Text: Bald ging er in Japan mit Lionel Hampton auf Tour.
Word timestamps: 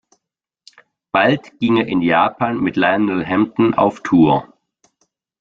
Bald 1.11 1.59
ging 1.59 1.77
er 1.77 1.85
in 1.85 2.01
Japan 2.01 2.59
mit 2.59 2.75
Lionel 2.75 3.23
Hampton 3.23 3.75
auf 3.75 4.01
Tour. 4.01 4.51